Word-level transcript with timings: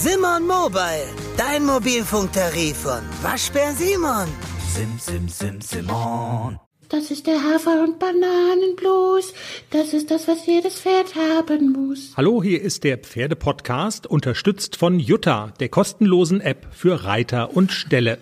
Simon 0.00 0.46
Mobile, 0.46 1.08
dein 1.36 1.66
Mobilfunktarif 1.66 2.76
von 2.76 3.00
Waschbär 3.20 3.72
Simon. 3.72 4.28
Sim, 4.72 4.96
sim, 4.96 5.28
sim, 5.28 5.60
Simon. 5.60 6.60
Das 6.88 7.10
ist 7.10 7.26
der 7.26 7.42
Hafer- 7.42 7.82
und 7.82 7.98
Bananenblues. 7.98 9.34
Das 9.70 9.92
ist 9.94 10.12
das, 10.12 10.28
was 10.28 10.46
jedes 10.46 10.78
Pferd 10.78 11.16
haben 11.16 11.72
muss. 11.72 12.12
Hallo, 12.16 12.40
hier 12.44 12.62
ist 12.62 12.84
der 12.84 12.98
Pferdepodcast, 12.98 14.06
unterstützt 14.06 14.76
von 14.76 15.00
Jutta, 15.00 15.52
der 15.58 15.68
kostenlosen 15.68 16.40
App 16.40 16.68
für 16.70 17.02
Reiter 17.02 17.56
und 17.56 17.72
Ställe. 17.72 18.18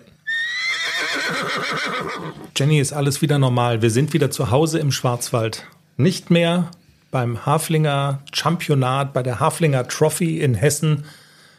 Jenny, 2.57 2.79
ist 2.79 2.93
alles 2.93 3.21
wieder 3.21 3.37
normal. 3.37 3.83
Wir 3.83 3.91
sind 3.91 4.13
wieder 4.13 4.31
zu 4.31 4.49
Hause 4.49 4.79
im 4.79 4.91
Schwarzwald. 4.91 5.67
Nicht 5.95 6.31
mehr 6.31 6.71
beim 7.11 7.45
Haflinger 7.45 8.23
Championat, 8.33 9.13
bei 9.13 9.21
der 9.21 9.39
Haflinger 9.39 9.87
Trophy 9.87 10.39
in 10.39 10.55
Hessen, 10.55 11.05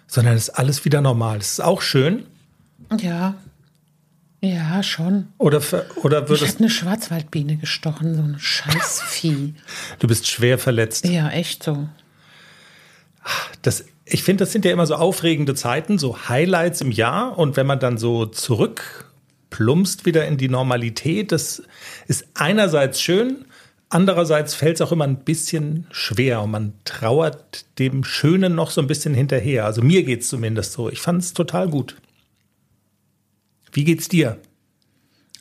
sondern 0.09 0.35
es 0.35 0.49
ist 0.49 0.51
alles 0.51 0.85
wieder 0.85 1.01
normal. 1.01 1.39
Es 1.39 1.53
ist 1.53 1.61
auch 1.61 1.83
schön. 1.83 2.27
Ja. 2.99 3.35
Ja, 4.41 4.83
schon. 4.83 5.29
Oder, 5.39 5.61
oder 5.97 6.23
Ich 6.23 6.29
würdest 6.29 6.55
hat 6.55 6.61
eine 6.61 6.71
Schwarzwaldbiene 6.71 7.57
gestochen, 7.57 8.15
so 8.15 8.23
ein 8.23 8.37
Scheißvieh. 8.39 9.55
du 9.99 10.07
bist 10.07 10.29
schwer 10.29 10.59
verletzt. 10.59 11.05
ja, 11.07 11.29
echt 11.29 11.63
so. 11.63 11.89
Das, 13.63 13.85
ich 14.05 14.23
finde, 14.23 14.45
das 14.45 14.53
sind 14.53 14.65
ja 14.65 14.71
immer 14.71 14.87
so 14.87 14.95
aufregende 14.95 15.55
Zeiten, 15.55 15.99
so 15.99 16.29
Highlights 16.29 16.81
im 16.81 16.93
Jahr. 16.93 17.37
Und 17.37 17.57
wenn 17.57 17.67
man 17.67 17.81
dann 17.81 17.99
so 17.99 18.27
zurückplumpst 18.27 20.07
wieder 20.07 20.27
in 20.27 20.37
die 20.39 20.49
Normalität, 20.49 21.33
das 21.33 21.63
ist 22.07 22.27
einerseits 22.35 23.03
schön, 23.03 23.45
andererseits 23.89 24.55
fällt 24.55 24.77
es 24.77 24.81
auch 24.83 24.93
immer 24.93 25.05
ein 25.05 25.25
bisschen 25.25 25.87
schwer 25.91 26.43
und 26.43 26.51
man 26.51 26.73
trauert 26.85 27.67
dem 27.79 28.05
Schönen 28.05 28.55
noch 28.55 28.71
so 28.71 28.81
ein 28.81 28.87
bisschen 28.87 29.15
hinterher. 29.15 29.65
Also 29.65 29.83
mir 29.83 30.03
geht 30.03 30.23
es 30.23 30.29
zumindest 30.29 30.73
so. 30.73 30.91
Ich 30.91 31.01
fand 31.01 31.23
es 31.23 31.33
total 31.33 31.69
gut. 31.69 31.97
Wie 33.73 33.85
geht's 33.85 34.09
dir? 34.09 34.39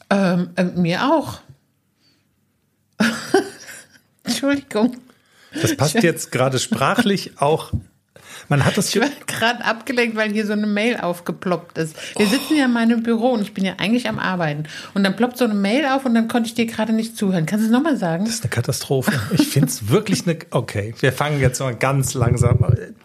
Ähm, 0.09 0.49
äh, 0.55 0.63
mir 0.63 1.03
auch. 1.05 1.39
Entschuldigung. 4.23 4.97
Das 5.61 5.75
passt 5.75 6.03
jetzt 6.03 6.31
gerade 6.31 6.59
sprachlich 6.59 7.39
auch. 7.41 7.71
Man 8.49 8.63
hat 8.63 8.77
das 8.77 8.93
Ich 8.95 9.01
war 9.01 9.09
gerade 9.25 9.63
abgelenkt, 9.65 10.15
weil 10.15 10.31
hier 10.31 10.45
so 10.45 10.53
eine 10.53 10.67
Mail 10.67 10.97
aufgeploppt 10.97 11.77
ist. 11.77 11.95
Wir 12.17 12.27
sitzen 12.27 12.55
ja 12.55 12.65
in 12.65 12.73
meinem 12.73 13.03
Büro 13.03 13.31
und 13.31 13.41
ich 13.41 13.53
bin 13.53 13.65
ja 13.65 13.73
eigentlich 13.77 14.07
am 14.07 14.19
Arbeiten. 14.19 14.63
Und 14.93 15.03
dann 15.03 15.15
ploppt 15.15 15.37
so 15.37 15.45
eine 15.45 15.53
Mail 15.53 15.85
auf 15.85 16.05
und 16.05 16.13
dann 16.13 16.27
konnte 16.27 16.47
ich 16.47 16.53
dir 16.55 16.65
gerade 16.65 16.93
nicht 16.93 17.17
zuhören. 17.17 17.45
Kannst 17.45 17.63
du 17.63 17.67
es 17.67 17.73
nochmal 17.73 17.97
sagen? 17.97 18.25
Das 18.25 18.35
ist 18.35 18.43
eine 18.43 18.49
Katastrophe. 18.49 19.11
Ich 19.33 19.47
finde 19.47 19.67
es 19.67 19.89
wirklich 19.89 20.25
eine. 20.27 20.39
Okay, 20.51 20.93
wir 20.99 21.11
fangen 21.11 21.41
jetzt 21.41 21.59
mal 21.59 21.75
ganz 21.75 22.13
langsam. 22.13 22.63
an. 22.63 22.95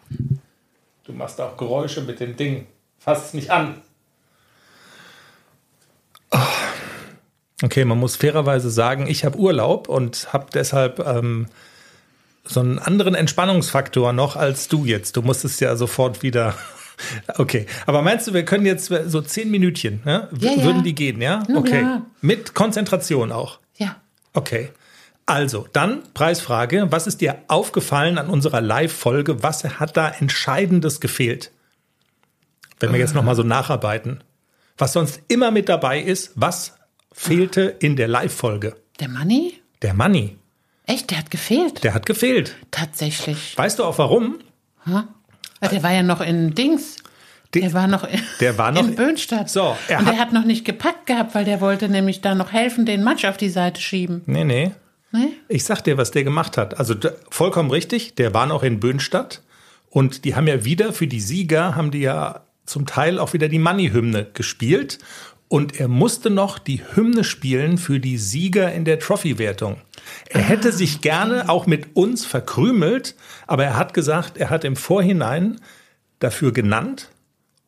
Du 1.05 1.13
machst 1.13 1.41
auch 1.41 1.57
Geräusche 1.57 2.03
mit 2.03 2.21
dem 2.21 2.37
Ding. 2.37 2.67
Fass 2.99 3.27
es 3.27 3.35
nicht 3.35 3.51
an. 3.51 3.83
Oh. 6.31 6.39
Okay, 7.65 7.85
man 7.85 7.99
muss 7.99 8.17
fairerweise 8.17 8.71
sagen, 8.71 9.07
ich 9.07 9.25
habe 9.25 9.39
Urlaub 9.39 9.89
und 9.89 10.33
habe 10.33 10.47
deshalb 10.53 10.99
ähm, 11.01 11.47
so 12.45 12.61
einen 12.61 12.79
anderen 12.79 13.15
Entspannungsfaktor 13.15 14.13
noch 14.13 14.37
als 14.37 14.69
du 14.69 14.85
jetzt. 14.85 15.17
Du 15.17 15.23
musstest 15.23 15.61
ja 15.61 15.77
sofort 15.77 16.23
wieder. 16.23 16.55
Okay, 17.37 17.67
aber 17.87 18.01
meinst 18.03 18.29
du, 18.29 18.35
wir 18.35 18.45
können 18.45 18.65
jetzt 18.65 18.93
so 19.07 19.23
zehn 19.23 19.51
Minütchen, 19.51 20.03
ne? 20.05 20.29
Ja, 20.39 20.53
ja. 20.53 20.63
würden 20.63 20.85
die 20.85 20.95
gehen, 20.95 21.21
ja? 21.21 21.43
Okay. 21.53 21.81
klar. 21.81 22.07
Mit 22.21 22.55
Konzentration 22.55 23.33
auch. 23.33 23.59
Ja. 23.77 23.97
Okay. 24.35 24.69
Also, 25.27 25.67
dann 25.73 26.03
Preisfrage. 26.15 26.87
Was 26.91 27.09
ist 27.09 27.21
dir 27.21 27.39
aufgefallen 27.49 28.19
an 28.19 28.29
unserer 28.29 28.61
Live-Folge? 28.61 29.43
Was 29.43 29.65
hat 29.65 29.97
da 29.97 30.11
Entscheidendes 30.11 31.01
gefehlt? 31.01 31.51
Wenn 32.79 32.93
wir 32.93 33.01
jetzt 33.01 33.15
nochmal 33.15 33.35
so 33.35 33.43
nacharbeiten. 33.43 34.23
Was 34.77 34.93
sonst 34.93 35.23
immer 35.29 35.51
mit 35.51 35.69
dabei 35.69 36.01
ist, 36.01 36.33
was 36.35 36.75
fehlte 37.13 37.63
in 37.63 37.97
der 37.97 38.09
Live-Folge? 38.09 38.77
Der 39.01 39.09
Money? 39.09 39.61
Der 39.81 39.95
Money. 39.95 40.37
Echt, 40.87 41.11
der 41.11 41.19
hat 41.19 41.31
gefehlt. 41.31 41.85
Der 41.85 41.95
hat 41.95 42.07
gefehlt. 42.07 42.57
Tatsächlich. 42.71 43.57
Weißt 43.57 43.79
du 43.79 43.85
auch 43.85 43.99
warum? 43.99 44.39
Ja, 44.87 45.07
Der 45.71 45.83
war 45.83 45.93
ja 45.93 46.03
noch 46.03 46.21
in 46.21 46.55
Dings. 46.55 46.97
Der- 47.55 47.63
Der 47.63 47.73
war 47.75 47.87
noch 47.87 48.05
in, 48.05 48.21
Der 48.41 48.59
war 48.59 48.73
noch- 48.73 48.81
in 48.83 48.95
Böhnstadt. 48.97 49.49
So, 49.51 49.77
er 49.89 49.99
Und 50.01 50.07
hat- 50.07 50.15
der 50.15 50.21
hat 50.21 50.33
noch 50.33 50.45
nicht 50.45 50.65
gepackt 50.65 51.07
gehabt, 51.07 51.35
weil 51.35 51.45
der 51.45 51.61
wollte 51.61 51.89
nämlich 51.89 52.21
da 52.21 52.35
noch 52.35 52.53
helfen, 52.53 52.87
den 52.87 53.05
Matsch 53.05 53.25
auf 53.27 53.37
die 53.37 53.51
Seite 53.51 53.81
schieben. 53.81 54.23
Nee, 54.27 54.45
nee. 54.45 54.73
Ne? 55.13 55.29
Ich 55.49 55.65
sag 55.65 55.83
dir, 55.83 55.99
was 55.99 56.11
der 56.11 56.25
gemacht 56.25 56.57
hat. 56.57 56.79
Also 56.81 56.95
vollkommen 57.31 57.71
richtig, 57.71 58.15
der 58.15 58.33
war 58.35 58.47
noch 58.47 58.63
in 58.63 58.81
Böhnstadt 58.81 59.43
und 59.91 60.25
die 60.25 60.35
haben 60.35 60.47
ja 60.49 60.65
wieder 60.65 60.93
für 60.95 61.07
die 61.07 61.21
Sieger, 61.21 61.77
haben 61.77 61.91
die 61.91 62.01
ja 62.01 62.41
zum 62.65 62.87
Teil 62.87 63.19
auch 63.19 63.35
wieder 63.35 63.49
die 63.49 63.59
Money-Hymne 63.59 64.29
gespielt 64.33 64.99
und 65.53 65.79
er 65.79 65.89
musste 65.89 66.31
noch 66.31 66.59
die 66.59 66.81
Hymne 66.95 67.25
spielen 67.25 67.77
für 67.77 68.01
die 68.01 68.17
Sieger 68.17 68.73
in 68.73 68.87
der 68.87 68.99
Trophy-Wertung. 68.99 69.77
Er 70.31 70.41
hätte 70.41 70.73
sich 70.73 71.03
gerne 71.03 71.51
auch 71.51 71.67
mit 71.67 71.95
uns 71.95 72.25
verkrümelt, 72.25 73.17
aber 73.47 73.67
er 73.67 73.77
hat 73.77 73.93
gesagt, 73.93 74.39
er 74.39 74.49
hat 74.49 74.65
im 74.65 74.77
Vorhinein 74.77 75.61
dafür 76.21 76.55
genannt 76.55 77.11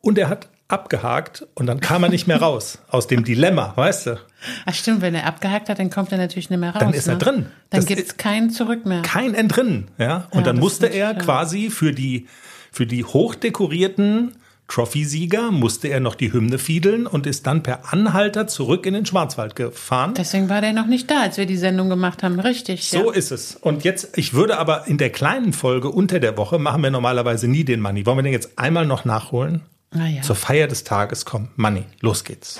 und 0.01 0.17
er 0.17 0.29
hat 0.29 0.49
abgehakt 0.67 1.45
und 1.53 1.67
dann 1.67 1.79
kam 1.79 2.01
er 2.01 2.09
nicht 2.09 2.25
mehr 2.25 2.41
raus 2.41 2.79
aus 2.89 3.05
dem 3.05 3.23
Dilemma, 3.23 3.73
weißt 3.75 4.07
du? 4.07 4.19
Ach 4.65 4.73
stimmt, 4.73 5.01
wenn 5.01 5.13
er 5.13 5.27
abgehakt 5.27 5.69
hat, 5.69 5.77
dann 5.77 5.91
kommt 5.91 6.11
er 6.11 6.17
natürlich 6.17 6.49
nicht 6.49 6.59
mehr 6.59 6.71
raus. 6.71 6.79
Dann 6.79 6.93
ist 6.95 7.05
er 7.05 7.13
ne? 7.13 7.19
drin. 7.19 7.45
Dann 7.69 7.85
gibt 7.85 8.01
es 8.01 8.17
kein 8.17 8.49
Zurück 8.49 8.87
mehr. 8.87 9.03
kein 9.03 9.35
Entrinnen. 9.35 9.91
Ja? 9.99 10.27
Und 10.31 10.39
Ja, 10.39 10.45
dann 10.45 10.57
musste 10.57 10.87
er 10.87 11.11
schön. 11.11 11.19
quasi 11.19 11.69
für 11.69 11.93
die, 11.93 12.25
für 12.71 12.87
die 12.87 13.03
hochdekorierten 13.03 14.31
Trophy-Sieger 14.67 15.51
musste 15.51 15.87
er 15.89 15.99
noch 15.99 16.15
die 16.15 16.33
Hymne 16.33 16.57
fiedeln 16.57 17.05
und 17.07 17.27
ist 17.27 17.45
dann 17.45 17.63
per 17.63 17.93
Anhalter 17.93 18.47
zurück 18.47 18.85
in 18.85 18.93
den 18.93 19.05
Schwarzwald 19.05 19.55
gefahren. 19.55 20.13
Deswegen 20.17 20.49
war 20.49 20.61
der 20.61 20.73
noch 20.73 20.87
nicht 20.87 21.09
da, 21.09 21.21
als 21.21 21.37
wir 21.37 21.45
die 21.45 21.57
Sendung 21.57 21.89
gemacht 21.89 22.23
haben. 22.23 22.39
Richtig. 22.39 22.89
so 22.89 23.11
ja. 23.11 23.17
ist 23.17 23.31
es. 23.31 23.55
Und 23.55 23.83
jetzt, 23.83 24.17
ich 24.17 24.33
würde 24.33 24.57
aber 24.57 24.87
in 24.87 24.97
der 24.97 25.11
kleinen 25.11 25.53
Folge 25.53 25.89
unter 25.89 26.19
der 26.19 26.37
Woche 26.37 26.57
machen 26.59 26.81
wir 26.81 26.89
normalerweise 26.89 27.47
nie 27.47 27.63
den 27.63 27.79
Money. 27.79 28.05
Wollen 28.05 28.17
wir 28.17 28.23
den 28.23 28.33
jetzt 28.33 28.57
einmal 28.57 28.85
noch 28.85 29.05
nachholen? 29.05 29.61
Ah, 29.91 30.07
ja. 30.07 30.21
Zur 30.21 30.35
Feier 30.35 30.67
des 30.67 30.83
Tages, 30.83 31.25
komm, 31.25 31.49
Money, 31.55 31.83
los 32.01 32.23
geht's. 32.23 32.59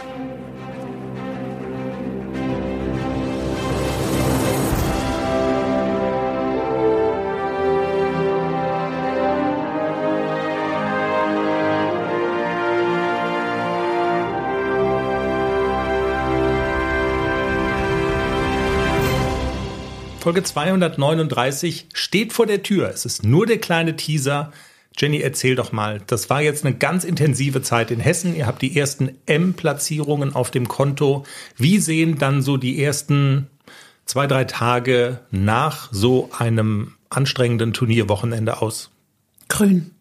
Folge 20.26 20.42
239 20.42 21.86
steht 21.94 22.34
vor 22.34 22.48
der 22.48 22.64
Tür. 22.64 22.90
Es 22.90 23.06
ist 23.06 23.24
nur 23.24 23.46
der 23.46 23.60
kleine 23.60 23.96
Teaser. 23.96 24.52
Jenny, 24.98 25.20
erzähl 25.22 25.54
doch 25.56 25.72
mal. 25.72 26.02
Das 26.08 26.32
war 26.32 26.42
jetzt 26.42 26.66
eine 26.66 26.76
ganz 26.76 27.04
intensive 27.04 27.62
Zeit 27.62 27.92
in 27.92 28.00
Hessen. 28.00 28.36
Ihr 28.36 28.48
habt 28.48 28.64
die 28.64 28.76
ersten 28.76 29.12
M-Platzierungen 29.28 30.34
auf 30.34 30.50
dem 30.50 30.68
Konto. 30.68 31.28
Wie 31.58 31.78
sehen 31.78 32.18
dann 32.18 32.42
so 32.42 32.58
die 32.58 32.84
ersten 32.84 33.52
zwei, 34.06 34.26
drei 34.26 34.46
Tage 34.46 35.20
nach 35.30 35.90
so 35.92 36.32
einem 36.36 36.96
anstrengenden 37.12 37.74
Turnierwochenende 37.74 38.64
aus? 38.64 38.90
Grün. 39.48 39.92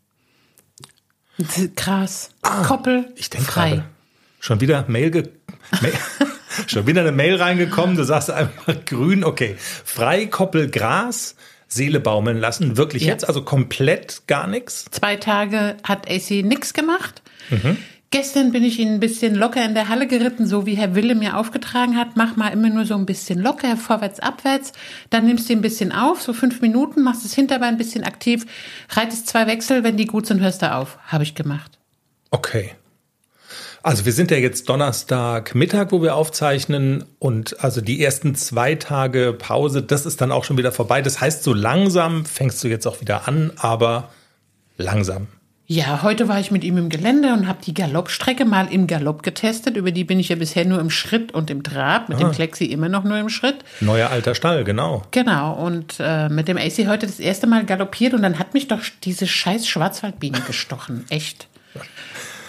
Gras. 1.77 2.31
Koppel. 2.67 3.05
Ah, 3.07 3.13
Ich 3.17 3.29
denke 3.29 3.47
frei. 3.47 3.69
gerade. 3.73 3.85
Schon 4.41 4.63
wieder 4.63 4.87
Mail, 4.89 5.11
ge 5.11 5.29
Mail 5.83 5.93
schon 6.67 6.87
wieder 6.87 7.01
eine 7.03 7.13
Mail 7.13 7.37
reingekommen. 7.37 7.97
Du 7.97 8.05
sagst 8.05 8.31
einfach 8.31 8.85
grün, 8.87 9.25
okay. 9.25 9.57
Frei 9.59 10.27
Koppel 10.27 10.71
Gras, 10.71 11.37
Seele 11.69 12.01
baumeln 12.01 12.39
lassen. 12.39 12.77
Wirklich 12.77 13.03
Ja. 13.05 13.13
jetzt? 13.13 13.27
Also 13.27 13.43
komplett 13.43 14.23
gar 14.27 14.47
nichts? 14.47 14.87
Zwei 14.91 15.17
Tage 15.17 15.77
hat 15.83 16.09
AC 16.11 16.43
nix 16.43 16.73
gemacht. 16.75 17.23
Mhm. 17.51 17.77
Gestern 18.11 18.53
bin 18.53 18.63
ich 18.63 18.79
ihn 18.79 18.93
ein 18.95 19.01
bisschen 19.01 19.35
locker 19.35 19.65
in 19.65 19.75
der 19.75 19.89
Halle 19.89 20.07
geritten, 20.07 20.47
so 20.47 20.67
wie 20.67 20.77
Herr 20.77 20.95
Wille 20.95 21.17
mir 21.17 21.37
aufgetragen 21.37 21.97
hat. 21.97 22.11
Mach 22.15 22.37
mal 22.37 22.51
immer 22.51 22.71
nur 22.71 22.85
so 22.85 22.95
ein 22.95 23.07
bisschen 23.07 23.41
locker, 23.41 23.77
vorwärts, 23.77 24.21
abwärts. 24.21 24.71
Dann 25.11 25.27
nimmst 25.27 25.49
du 25.49 25.53
ihn 25.53 25.59
ein 25.59 25.63
bisschen 25.63 25.91
auf, 25.91 26.23
so 26.23 26.33
fünf 26.33 26.61
Minuten, 26.61 27.03
machst 27.03 27.25
das 27.25 27.35
Hinterbein 27.35 27.71
ein 27.71 27.77
bisschen 27.79 28.05
aktiv, 28.05 28.47
reitest 28.91 29.27
zwei 29.27 29.49
Wechsel, 29.49 29.83
wenn 29.83 29.97
die 29.97 30.07
gut 30.07 30.27
sind, 30.27 30.41
hörst 30.41 30.63
du 30.63 30.73
auf. 30.73 30.97
Habe 31.09 31.25
ich 31.25 31.35
gemacht. 31.35 31.77
Okay. 32.31 32.71
Also 33.85 34.07
wir 34.07 34.15
sind 34.15 34.31
ja 34.31 34.39
jetzt 34.39 34.71
Donnerstag 34.71 35.55
Mittag, 35.55 35.93
wo 35.93 36.01
wir 36.01 36.17
aufzeichnen 36.17 37.05
und 37.19 37.63
also 37.63 37.83
die 37.83 38.03
ersten 38.03 38.35
zwei 38.35 38.77
Tage 38.77 39.35
Pause, 39.39 39.83
das 39.83 40.07
ist 40.07 40.23
dann 40.23 40.33
auch 40.33 40.45
schon 40.45 40.57
wieder 40.57 40.73
vorbei. 40.73 41.03
Das 41.03 41.21
heißt, 41.21 41.43
so 41.43 41.53
langsam 41.53 42.25
fängst 42.25 42.65
du 42.65 42.69
jetzt 42.69 42.87
auch 42.87 43.03
wieder 43.03 43.29
an, 43.29 43.53
aber 43.59 44.09
langsam. 44.79 45.27
Ja, 45.67 46.03
heute 46.03 46.29
war 46.29 46.41
ich 46.41 46.51
mit 46.51 46.65
ihm 46.65 46.79
im 46.79 46.89
Gelände 46.89 47.35
und 47.35 47.47
habe 47.47 47.59
die 47.63 47.75
Galoppstrecke 47.75 48.47
mal 48.47 48.73
im 48.73 48.87
Galopp 48.87 49.23
getestet. 49.23 49.77
Über 49.77 49.91
die 49.91 50.05
bin 50.05 50.19
ich 50.19 50.31
ja 50.31 50.37
bisher 50.37 50.65
nur 50.65 50.81
im 50.81 50.89
Schritt 50.89 51.33
und 51.33 51.51
im 51.51 51.63
Trab. 51.63 52.09
Mit 52.09 52.19
dem 52.21 52.33
Klexi 52.33 52.65
immer 52.65 52.89
noch 52.89 53.05
nur 53.05 53.19
im 53.19 53.29
Schritt. 53.29 53.67
Neuer 53.81 54.09
alter 54.09 54.35
Stall, 54.35 54.65
genau. 54.65 55.03
Genau. 55.11 55.53
Und 55.53 55.97
äh, 56.01 56.31
mit 56.31 56.49
dem 56.49 56.57
AC 56.57 56.87
heute 56.87 57.07
das 57.07 57.21
erste 57.21 57.47
Mal 57.47 57.67
galoppiert 57.67 58.15
und 58.15 58.23
dann 58.23 58.39
hat 58.39 58.55
mich 58.55 58.67
doch 58.67 58.81
diese 59.03 59.27
scheiß 59.27 59.69
Schwarzwaldbiene 59.69 60.41
gestochen. 60.41 61.05
Echt. 61.11 61.49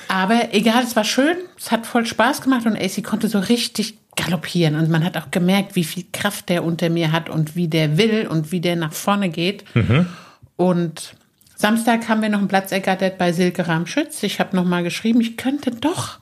Aber 0.07 0.53
egal, 0.53 0.83
es 0.83 0.95
war 0.95 1.03
schön. 1.03 1.35
Es 1.57 1.71
hat 1.71 1.85
voll 1.85 2.05
Spaß 2.05 2.41
gemacht 2.41 2.65
und 2.65 2.77
AC 2.77 3.03
konnte 3.03 3.27
so 3.27 3.39
richtig 3.39 3.97
galoppieren. 4.15 4.75
Und 4.75 4.89
man 4.89 5.03
hat 5.03 5.17
auch 5.17 5.31
gemerkt, 5.31 5.75
wie 5.75 5.83
viel 5.83 6.05
Kraft 6.13 6.49
der 6.49 6.63
unter 6.63 6.89
mir 6.89 7.11
hat 7.11 7.29
und 7.29 7.55
wie 7.55 7.67
der 7.67 7.97
will 7.97 8.27
und 8.27 8.51
wie 8.51 8.61
der 8.61 8.75
nach 8.75 8.93
vorne 8.93 9.29
geht. 9.29 9.65
Und 10.55 11.15
Samstag 11.55 12.07
haben 12.09 12.21
wir 12.21 12.29
noch 12.29 12.39
einen 12.39 12.47
Platz 12.47 12.71
ergattert 12.71 13.17
bei 13.17 13.31
Silke 13.33 13.67
Ramschütz. 13.67 14.23
Ich 14.23 14.39
habe 14.39 14.55
noch 14.55 14.65
mal 14.65 14.83
geschrieben, 14.83 15.21
ich 15.21 15.37
könnte 15.37 15.71
doch, 15.71 16.19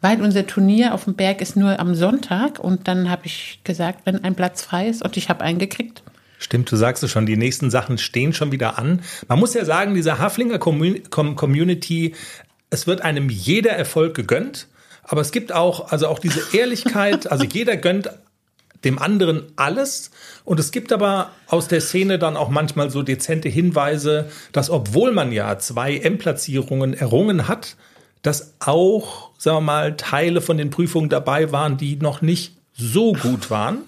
weil 0.00 0.20
unser 0.22 0.46
Turnier 0.46 0.94
auf 0.94 1.04
dem 1.04 1.14
Berg 1.14 1.40
ist 1.40 1.56
nur 1.56 1.78
am 1.80 1.94
Sonntag. 1.94 2.58
Und 2.58 2.86
dann 2.88 3.10
habe 3.10 3.26
ich 3.26 3.60
gesagt, 3.64 4.00
wenn 4.04 4.22
ein 4.24 4.34
Platz 4.34 4.62
frei 4.62 4.88
ist 4.88 5.02
und 5.02 5.16
ich 5.16 5.28
habe 5.28 5.42
einen 5.42 5.58
gekriegt. 5.58 6.02
Stimmt, 6.38 6.70
du 6.72 6.76
sagst 6.76 7.04
es 7.04 7.10
schon, 7.12 7.24
die 7.26 7.36
nächsten 7.36 7.70
Sachen 7.70 7.98
stehen 7.98 8.32
schon 8.32 8.50
wieder 8.50 8.76
an. 8.76 9.00
Man 9.28 9.38
muss 9.38 9.54
ja 9.54 9.64
sagen, 9.64 9.94
dieser 9.94 10.18
Haflinger 10.18 10.56
Commu- 10.56 11.08
Com- 11.08 11.36
Community, 11.36 12.14
es 12.72 12.86
wird 12.86 13.02
einem 13.02 13.28
jeder 13.28 13.72
Erfolg 13.72 14.14
gegönnt, 14.14 14.66
aber 15.02 15.20
es 15.20 15.30
gibt 15.30 15.52
auch, 15.52 15.92
also 15.92 16.08
auch 16.08 16.18
diese 16.18 16.56
Ehrlichkeit, 16.56 17.26
also 17.30 17.44
jeder 17.44 17.76
gönnt 17.76 18.10
dem 18.82 18.98
anderen 18.98 19.44
alles. 19.56 20.10
Und 20.44 20.58
es 20.58 20.72
gibt 20.72 20.90
aber 20.90 21.30
aus 21.46 21.68
der 21.68 21.82
Szene 21.82 22.18
dann 22.18 22.36
auch 22.36 22.48
manchmal 22.48 22.90
so 22.90 23.02
dezente 23.02 23.48
Hinweise, 23.50 24.28
dass 24.52 24.70
obwohl 24.70 25.12
man 25.12 25.32
ja 25.32 25.58
zwei 25.58 25.98
M-Platzierungen 25.98 26.94
errungen 26.94 27.46
hat, 27.46 27.76
dass 28.22 28.54
auch, 28.60 29.30
sagen 29.36 29.58
wir 29.58 29.60
mal, 29.60 29.96
Teile 29.96 30.40
von 30.40 30.56
den 30.56 30.70
Prüfungen 30.70 31.10
dabei 31.10 31.52
waren, 31.52 31.76
die 31.76 31.96
noch 31.96 32.22
nicht 32.22 32.56
so 32.72 33.12
gut 33.12 33.50
waren. 33.50 33.82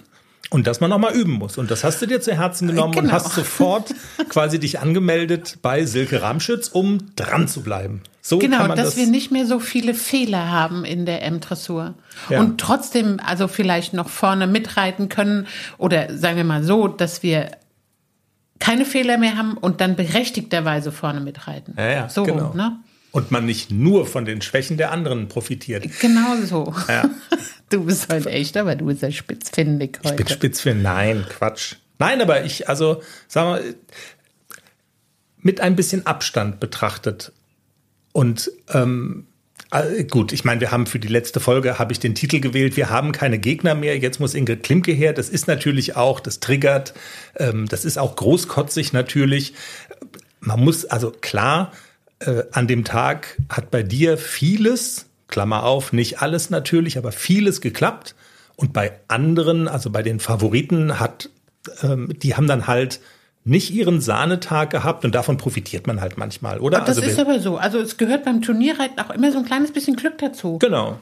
Und 0.51 0.67
dass 0.67 0.81
man 0.81 0.91
noch 0.91 0.99
mal 0.99 1.13
üben 1.15 1.33
muss. 1.33 1.59
Und 1.59 1.71
das 1.71 1.85
hast 1.85 2.01
du 2.03 2.07
dir 2.07 2.21
zu 2.21 2.35
Herzen 2.37 2.69
genommen 2.69 2.95
und 2.95 3.03
Genau. 3.05 3.13
hast 3.13 3.33
sofort 3.33 3.95
quasi 4.29 4.61
dich 4.61 4.79
angemeldet 4.81 5.59
bei 5.63 5.85
Silke 5.85 6.23
Ramschütz, 6.23 6.69
um 6.69 6.99
dran 7.17 7.49
zu 7.49 7.63
bleiben. 7.63 8.03
So 8.21 8.39
Genau, 8.39 8.69
dass 8.69 8.77
das. 8.91 8.97
wir 8.97 9.07
nicht 9.07 9.31
mehr 9.33 9.47
so 9.47 9.59
viele 9.59 9.95
Fehler 9.95 10.51
haben 10.51 10.85
in 10.85 11.07
der 11.07 11.23
M-Dressur. 11.25 11.95
Ja. 12.31 12.41
Und 12.41 12.59
trotzdem 12.61 13.21
also 13.25 13.49
vielleicht 13.49 13.95
noch 13.95 14.09
vorne 14.09 14.47
mitreiten 14.47 15.09
können 15.09 15.47
oder 15.79 16.17
sagen 16.17 16.37
wir 16.37 16.45
mal 16.45 16.63
so, 16.63 16.89
dass 16.89 17.23
wir 17.23 17.51
keine 18.61 18.85
Fehler 18.85 19.19
mehr 19.19 19.37
haben 19.37 19.57
und 19.59 19.81
dann 19.81 19.97
berechtigterweise 19.97 20.93
vorne 20.93 21.21
mitreiten. 21.21 21.75
ja, 21.77 21.91
ja, 21.91 22.09
so 22.09 22.23
genau. 22.23 22.55
ne? 22.55 22.79
Und 23.15 23.31
man 23.31 23.47
nicht 23.47 23.71
nur 23.71 24.09
von 24.09 24.25
den 24.25 24.43
Schwächen 24.43 24.77
der 24.77 24.91
anderen 24.91 25.29
profitiert. 25.29 25.87
Genau 26.01 26.35
so. 26.45 26.75
Ja. 26.89 27.09
Du 27.71 27.85
bist 27.87 28.13
heute 28.13 28.31
echt, 28.31 28.57
aber 28.57 28.77
du 28.77 28.87
bist 28.87 29.03
ja 29.03 29.11
spitzfindig 29.11 29.99
heute. 30.05 30.11
Ich 30.11 30.17
bin 30.17 30.29
spitz 30.29 30.61
für 30.61 30.75
nein, 30.75 31.25
Quatsch. 31.29 31.77
Nein, 31.99 32.21
aber 32.21 32.45
ich, 32.45 32.69
also, 32.69 33.03
sagen 33.27 33.65
wir, 33.65 33.75
mit 35.39 35.61
ein 35.61 35.75
bisschen 35.75 36.07
Abstand 36.07 36.61
betrachtet. 36.61 37.33
Und 38.13 38.51
ähm, 38.73 39.27
äh, 39.71 40.05
gut, 40.05 40.33
ich 40.33 40.45
meine, 40.45 40.61
wir 40.61 40.71
haben 40.71 40.87
für 40.87 40.99
die 40.99 41.09
letzte 41.09 41.41
Folge 41.41 41.79
habe 41.79 41.93
ich 41.93 42.01
den 42.01 42.15
Titel 42.15 42.41
gewählt. 42.41 42.77
Wir 42.77 42.91
haben 42.91 43.13
keine 43.13 43.39
Gegner 43.39 43.75
mehr. 43.75 43.97
Jetzt 43.99 44.21
muss 44.21 44.35
Ingrid 44.35 44.63
Klimke 44.63 44.93
her. 44.93 45.13
Das 45.13 45.29
ist 45.29 45.49
natürlich 45.49 45.97
auch, 45.97 46.21
das 46.21 46.41
triggert. 46.41 46.95
Ähm, 47.37 47.67
das 47.69 47.85
ist 47.85 47.99
auch 47.99 48.15
großkotzig 48.15 48.93
natürlich. 48.93 49.55
Man 50.41 50.61
muss 50.61 50.85
also 50.85 51.11
klar 51.11 51.73
äh, 52.21 52.45
an 52.53 52.67
dem 52.67 52.85
Tag 52.85 53.37
hat 53.49 53.71
bei 53.71 53.83
dir 53.83 54.19
vieles, 54.19 55.07
Klammer 55.29 55.65
auf, 55.65 55.93
nicht 55.93 56.23
alles 56.23 56.51
natürlich, 56.51 56.99
aber 56.99 57.13
vieles 57.13 57.61
geklappt. 57.61 58.15
Und 58.57 58.73
bei 58.73 58.93
anderen, 59.09 59.67
also 59.67 59.91
bei 59.91 60.03
den 60.03 60.21
Favoriten, 60.21 61.01
hat, 61.01 61.31
ähm, 61.83 62.11
die 62.23 62.37
haben 62.37 62.47
dann 62.47 62.67
halt 62.67 63.01
nicht 63.45 63.71
ihren 63.73 64.01
Sahnetag 64.01 64.71
gehabt 64.71 65.05
und 65.05 65.15
davon 65.15 65.37
profitiert 65.37 65.87
man 65.87 66.01
halt 66.01 66.17
manchmal, 66.17 66.61
oder? 66.61 66.81
Das 66.81 66.97
also 66.97 67.03
ist 67.03 67.19
aber 67.19 67.41
so. 67.41 67.57
Also 67.57 67.79
es 67.79 67.99
gehört 67.99 68.25
beim 68.25 68.41
Turnierreiten 68.41 68.99
auch 68.99 69.11
immer 69.11 69.31
so 69.33 69.39
ein 69.39 69.45
kleines 69.45 69.73
bisschen 69.73 69.97
Glück 69.97 70.17
dazu. 70.19 70.59
Genau. 70.59 70.99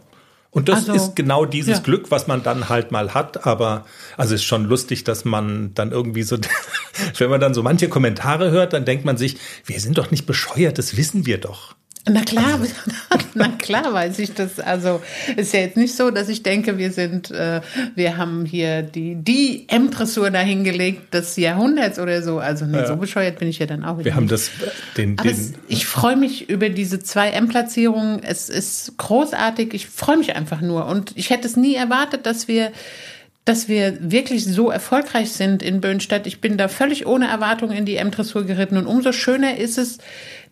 Und 0.53 0.69
das 0.69 0.89
Also, 0.89 0.93
ist 0.93 1.17
genau 1.17 1.47
dieses 1.47 1.79
ja. 1.79 1.83
Glück, 1.83 2.11
was 2.11 2.27
man 2.27 2.43
dann 2.43 2.69
halt 2.69 2.93
mal 2.93 3.15
hat. 3.15 3.47
Aber 3.47 3.87
also 4.19 4.35
ist 4.35 4.45
schon 4.45 4.67
lustig, 4.67 5.03
dass 5.03 5.25
man 5.25 5.73
dann 5.75 5.93
irgendwie 5.93 6.23
so, 6.23 6.37
wenn 7.19 7.31
man 7.31 7.41
dann 7.41 7.55
so 7.55 7.63
manche 7.63 7.89
Kommentare 7.89 8.51
hört, 8.51 8.75
dann 8.75 8.85
denkt 8.85 9.07
man 9.07 9.17
sich, 9.17 9.39
wir 9.65 9.81
sind 9.81 9.97
doch 9.97 10.11
nicht 10.11 10.27
bescheuert, 10.27 10.77
das 10.77 10.97
wissen 10.99 11.25
wir 11.25 11.39
doch. 11.39 11.75
Na 12.09 12.23
klar, 12.23 12.59
na 13.35 13.49
klar 13.49 13.93
weiß 13.93 14.19
ich 14.19 14.35
das. 14.35 14.59
Also 14.59 15.01
ist 15.37 15.55
ja 15.55 15.61
jetzt 15.61 15.77
nicht 15.77 15.95
so, 15.95 16.11
dass 16.11 16.29
ich 16.29 16.43
denke, 16.43 16.77
wir 16.77 16.91
sind, 16.91 17.31
äh, 17.31 17.61
wir 17.95 18.17
haben 18.17 18.45
hier 18.45 18.83
die, 18.83 19.15
die 19.15 19.69
M-Dressur 19.69 20.31
dahingelegt 20.31 21.15
des 21.15 21.37
Jahrhunderts 21.37 22.01
oder 22.01 22.23
so. 22.23 22.41
Also 22.41 22.67
nee, 22.67 22.85
so 22.87 22.97
bescheuert 22.97 23.39
bin 23.39 23.47
ich 23.47 23.61
ja 23.61 23.67
dann 23.67 23.85
auch 23.85 23.99
wieder 23.99 24.07
Wir 24.07 24.15
haben 24.17 24.27
das, 24.27 24.51
den, 24.97 25.17
Aber 25.19 25.31
es, 25.31 25.53
den, 25.53 25.61
ich 25.69 25.87
freue 25.87 26.17
mich 26.17 26.51
über 26.51 26.71
diese 26.71 27.01
zwei 27.01 27.31
M-Platzierungen. 27.31 28.21
Es 28.25 28.49
ist 28.49 28.99
großartig. 28.99 29.73
Ich 29.73 29.87
freue 29.87 30.17
mich 30.17 30.35
einfach 30.35 30.61
nur. 30.61 30.87
Und 30.87 31.13
ich 31.15 31.31
hätte 31.31 31.47
es 31.47 31.57
nie 31.57 31.77
erwartet, 31.77 32.27
dass 32.27 32.49
wir, 32.49 32.73
dass 33.45 33.69
wir 33.69 33.99
wirklich 34.01 34.45
so 34.45 34.71
erfolgreich 34.71 35.33
sind 35.33 35.63
in 35.63 35.81
Böhnstadt. 35.81 36.27
Ich 36.27 36.41
bin 36.41 36.57
da 36.57 36.69
völlig 36.69 37.07
ohne 37.07 37.29
Erwartung 37.29 37.73
in 37.73 37.85
die 37.85 37.97
M-Dressur 37.97 38.45
geritten. 38.45 38.77
Und 38.77 38.87
umso 38.87 39.13
schöner 39.13 39.57
ist 39.57 39.79
es, 39.79 39.99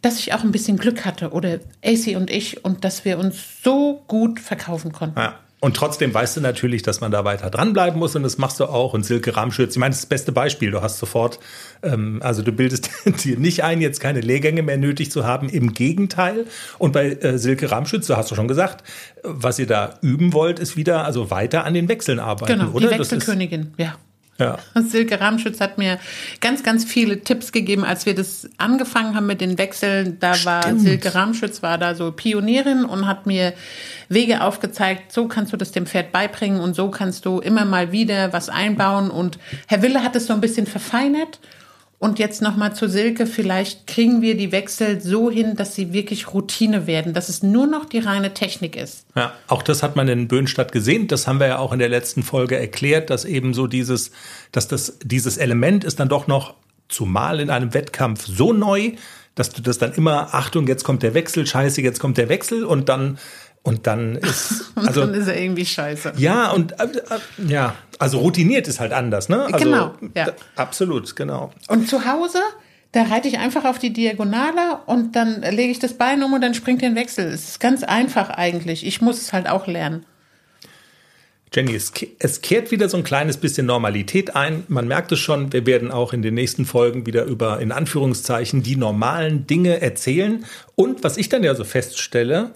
dass 0.02 0.19
ich 0.19 0.34
auch 0.34 0.42
ein 0.42 0.50
bisschen 0.50 0.76
Glück 0.76 1.04
hatte 1.04 1.31
oder 1.31 1.60
AC 1.84 2.16
und 2.16 2.31
ich 2.31 2.64
und 2.64 2.84
dass 2.84 3.04
wir 3.04 3.19
uns 3.19 3.62
so 3.62 4.02
gut 4.08 4.40
verkaufen 4.40 4.92
konnten. 4.92 5.19
ja. 5.19 5.38
Und 5.62 5.76
trotzdem 5.76 6.14
weißt 6.14 6.38
du 6.38 6.40
natürlich, 6.40 6.82
dass 6.82 7.02
man 7.02 7.10
da 7.12 7.24
weiter 7.26 7.50
dranbleiben 7.50 7.98
muss 7.98 8.16
und 8.16 8.22
das 8.22 8.38
machst 8.38 8.58
du 8.60 8.64
auch. 8.64 8.94
Und 8.94 9.04
Silke 9.04 9.36
Ramschütz, 9.36 9.72
ich 9.74 9.78
meine, 9.78 9.90
das 9.90 9.98
ist 9.98 10.04
das 10.04 10.08
beste 10.08 10.32
Beispiel. 10.32 10.70
Du 10.70 10.80
hast 10.80 10.98
sofort, 10.98 11.38
ähm, 11.82 12.20
also 12.22 12.40
du 12.42 12.50
bildest 12.50 12.90
dir 13.24 13.38
nicht 13.38 13.62
ein, 13.62 13.82
jetzt 13.82 14.00
keine 14.00 14.20
Lehrgänge 14.22 14.62
mehr 14.62 14.78
nötig 14.78 15.10
zu 15.12 15.24
haben. 15.26 15.50
Im 15.50 15.74
Gegenteil. 15.74 16.46
Und 16.78 16.92
bei 16.92 17.10
äh, 17.12 17.36
Silke 17.38 17.70
Ramschütz, 17.70 18.06
du 18.06 18.16
hast 18.16 18.30
du 18.30 18.34
schon 18.36 18.48
gesagt, 18.48 18.84
was 19.22 19.58
ihr 19.58 19.66
da 19.66 19.98
üben 20.00 20.32
wollt, 20.32 20.58
ist 20.58 20.76
wieder, 20.78 21.04
also 21.04 21.30
weiter 21.30 21.64
an 21.66 21.74
den 21.74 21.88
Wechseln 21.88 22.20
arbeiten, 22.20 22.58
Genau, 22.58 22.70
oder? 22.72 22.88
die 22.88 22.96
Das 22.96 23.08
ist- 23.08 23.12
Wechselkönigin, 23.12 23.74
ja. 23.76 23.96
Ja. 24.40 24.58
Silke 24.82 25.20
Ramschütz 25.20 25.60
hat 25.60 25.78
mir 25.78 25.98
ganz, 26.40 26.64
ganz 26.64 26.84
viele 26.84 27.20
Tipps 27.20 27.52
gegeben, 27.52 27.84
als 27.84 28.06
wir 28.06 28.14
das 28.14 28.48
angefangen 28.58 29.14
haben 29.14 29.26
mit 29.26 29.40
den 29.40 29.58
Wechseln. 29.58 30.16
Da 30.19 30.34
war 30.44 30.62
Stimmt. 30.62 30.81
Silke 30.81 31.14
Ramschütz 31.14 31.62
war 31.62 31.78
da 31.78 31.94
so 31.94 32.10
Pionierin 32.10 32.84
und 32.84 33.06
hat 33.06 33.26
mir 33.26 33.52
Wege 34.08 34.42
aufgezeigt. 34.42 35.12
So 35.12 35.28
kannst 35.28 35.52
du 35.52 35.56
das 35.56 35.70
dem 35.70 35.87
Pferd 35.87 36.10
beibringen 36.10 36.60
und 36.60 36.75
so 36.75 36.90
kannst 36.90 37.26
du 37.26 37.38
immer 37.38 37.64
mal 37.64 37.92
wieder 37.92 38.32
was 38.32 38.48
einbauen. 38.48 39.10
Und 39.10 39.38
Herr 39.69 39.82
Wille 39.82 40.02
hat 40.02 40.16
es 40.16 40.26
so 40.26 40.32
ein 40.32 40.40
bisschen 40.40 40.66
verfeinert. 40.66 41.38
Und 42.02 42.19
jetzt 42.19 42.41
nochmal 42.41 42.75
zu 42.75 42.88
Silke. 42.88 43.26
Vielleicht 43.26 43.87
kriegen 43.87 44.23
wir 44.23 44.35
die 44.35 44.52
Wechsel 44.52 45.02
so 45.02 45.31
hin, 45.31 45.55
dass 45.55 45.75
sie 45.75 45.93
wirklich 45.93 46.32
Routine 46.32 46.87
werden, 46.87 47.12
dass 47.12 47.29
es 47.29 47.43
nur 47.43 47.67
noch 47.67 47.85
die 47.85 47.99
reine 47.99 48.32
Technik 48.32 48.74
ist. 48.74 49.05
Ja, 49.15 49.34
auch 49.48 49.63
das 49.63 49.82
hat 49.82 49.96
man 49.96 50.08
in 50.08 50.27
Böhnstadt 50.27 50.72
gesehen. 50.72 51.08
Das 51.08 51.27
haben 51.27 51.41
wir 51.41 51.48
ja 51.48 51.58
auch 51.58 51.74
in 51.74 51.79
der 51.79 51.91
letzten 51.91 52.22
Folge 52.22 52.58
erklärt, 52.58 53.10
dass 53.10 53.27
eben 53.27 53.53
so 53.53 53.67
dieses, 53.67 54.13
dass 54.51 54.67
das, 54.67 54.98
dieses 55.05 55.36
Element 55.36 55.84
ist 55.84 56.01
dann 56.01 56.08
doch 56.08 56.27
noch 56.27 56.55
zumal 56.89 57.39
in 57.39 57.51
einem 57.51 57.74
Wettkampf 57.74 58.24
so 58.27 58.55
neu, 58.55 58.93
dass 59.34 59.51
du 59.51 59.60
das 59.60 59.77
dann 59.77 59.93
immer, 59.93 60.34
Achtung, 60.34 60.67
jetzt 60.69 60.84
kommt 60.84 61.03
der 61.03 61.13
Wechsel, 61.13 61.46
scheiße, 61.46 61.82
jetzt 61.82 62.01
kommt 62.01 62.17
der 62.17 62.31
Wechsel 62.31 62.65
und 62.65 62.89
dann, 62.89 63.19
und 63.62 63.86
dann 63.86 64.17
ist, 64.17 64.64
Und 64.74 64.88
also, 64.88 65.00
dann 65.02 65.14
ist 65.14 65.29
er 65.29 65.40
irgendwie 65.40 65.67
scheiße. 65.67 66.14
ja, 66.17 66.50
und, 66.50 66.72
äh, 66.81 66.84
äh, 66.84 67.48
ja, 67.48 67.74
also 67.98 68.19
routiniert 68.19 68.69
ist 68.69 68.81
halt 68.81 68.93
anders, 68.93 69.29
ne? 69.29 69.44
Also, 69.52 69.58
Genau, 69.64 69.94
ja. 70.14 70.32
Absolut, 70.56 71.14
genau. 71.17 71.52
Und 71.69 71.88
zu 71.88 72.05
Hause, 72.06 72.38
da 72.93 73.02
reite 73.02 73.29
ich 73.29 73.38
einfach 73.38 73.64
auf 73.64 73.79
die 73.79 73.93
Diagonale 73.93 74.81
und 74.86 75.14
dann 75.14 75.43
lege 75.43 75.70
ich 75.70 75.79
das 75.79 75.94
Bein 75.94 76.22
um 76.22 76.32
und 76.32 76.40
dann 76.40 76.55
springt 76.55 76.82
der 76.82 76.94
Wechsel. 76.94 77.26
Es 77.26 77.50
ist 77.50 77.60
ganz 77.60 77.82
einfach 77.84 78.31
eigentlich. 78.31 78.86
Ich 78.86 79.00
muss 79.00 79.20
es 79.20 79.32
halt 79.32 79.48
auch 79.48 79.67
lernen. 79.67 80.06
Jenny, 81.52 81.74
es, 81.74 81.93
es 82.20 82.43
kehrt 82.43 82.70
wieder 82.70 82.88
so 82.88 82.96
ein 82.96 83.02
kleines 83.02 83.36
bisschen 83.36 83.67
Normalität 83.67 84.36
ein. 84.36 84.62
Man 84.69 84.86
merkt 84.86 85.10
es 85.10 85.19
schon, 85.19 85.52
wir 85.52 85.67
werden 85.67 85.90
auch 85.90 86.12
in 86.12 86.22
den 86.22 86.34
nächsten 86.34 86.64
Folgen 86.64 87.06
wieder 87.06 87.24
über, 87.24 87.60
in 87.60 87.72
Anführungszeichen, 87.72 88.62
die 88.62 88.76
normalen 88.76 89.48
Dinge 89.48 89.81
erzählen. 89.81 90.44
Und 90.76 91.02
was 91.02 91.17
ich 91.17 91.29
dann 91.29 91.43
ja 91.43 91.55
so 91.56 91.64
feststelle, 91.64 92.52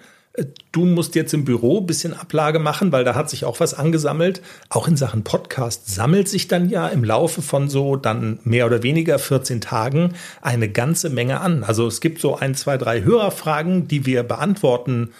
du 0.73 0.85
musst 0.85 1.15
jetzt 1.15 1.33
im 1.33 1.45
Büro 1.45 1.81
ein 1.81 1.87
bisschen 1.87 2.13
Ablage 2.13 2.59
machen, 2.59 2.91
weil 2.91 3.05
da 3.05 3.15
hat 3.15 3.31
sich 3.31 3.45
auch 3.45 3.61
was 3.61 3.75
angesammelt. 3.75 4.43
Auch 4.69 4.89
in 4.89 4.97
Sachen 4.97 5.23
Podcast 5.23 5.95
sammelt 5.95 6.29
sich 6.29 6.49
dann 6.49 6.69
ja 6.69 6.89
im 6.89 7.05
Laufe 7.05 7.41
von 7.41 7.69
so 7.69 7.97
dann 7.97 8.41
mehr 8.43 8.67
oder 8.67 8.83
weniger 8.83 9.19
14 9.19 9.61
Tagen 9.61 10.15
eine 10.43 10.69
ganze 10.69 11.11
Menge 11.11 11.41
an. 11.41 11.63
Also 11.63 11.87
es 11.87 12.01
gibt 12.01 12.21
so 12.21 12.37
ein, 12.37 12.55
zwei, 12.55 12.77
drei 12.79 13.03
Hörerfragen, 13.03 13.87
die 13.87 14.07
wir 14.07 14.25
beantworten 14.25 15.11